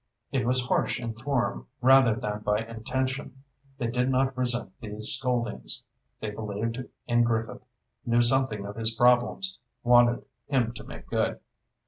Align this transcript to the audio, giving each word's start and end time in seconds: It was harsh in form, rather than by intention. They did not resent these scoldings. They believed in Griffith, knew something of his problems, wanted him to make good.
It 0.31 0.47
was 0.47 0.65
harsh 0.67 0.99
in 0.99 1.13
form, 1.13 1.67
rather 1.79 2.15
than 2.15 2.39
by 2.39 2.63
intention. 2.65 3.43
They 3.77 3.85
did 3.85 4.09
not 4.09 4.35
resent 4.35 4.71
these 4.81 5.09
scoldings. 5.15 5.83
They 6.19 6.31
believed 6.31 6.83
in 7.05 7.21
Griffith, 7.21 7.61
knew 8.03 8.23
something 8.23 8.65
of 8.65 8.77
his 8.77 8.95
problems, 8.95 9.59
wanted 9.83 10.25
him 10.47 10.73
to 10.73 10.83
make 10.85 11.05
good. 11.05 11.39